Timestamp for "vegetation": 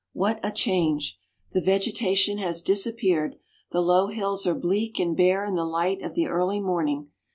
1.61-2.39